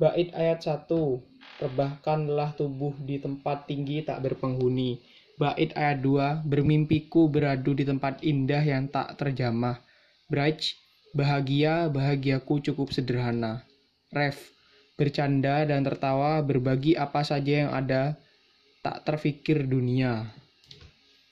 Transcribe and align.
Bait 0.00 0.32
ayat 0.32 0.64
1. 0.64 0.88
Rebahkanlah 1.60 2.56
tubuh 2.56 2.96
di 3.04 3.20
tempat 3.20 3.68
tinggi 3.68 4.00
tak 4.00 4.24
berpenghuni. 4.24 4.96
Bait 5.36 5.76
ayat 5.76 6.00
2. 6.00 6.40
Bermimpiku 6.48 7.28
beradu 7.28 7.76
di 7.76 7.84
tempat 7.84 8.24
indah 8.24 8.64
yang 8.64 8.88
tak 8.88 9.20
terjamah. 9.20 9.76
Braj, 10.32 10.72
bahagia, 11.12 11.92
bahagiaku 11.92 12.64
cukup 12.64 12.96
sederhana. 12.96 13.60
Ref, 14.08 14.40
bercanda 14.96 15.68
dan 15.68 15.84
tertawa, 15.84 16.40
berbagi 16.40 16.96
apa 16.96 17.20
saja 17.20 17.68
yang 17.68 17.70
ada, 17.76 18.16
tak 18.80 19.04
terfikir 19.04 19.68
dunia. 19.68 20.32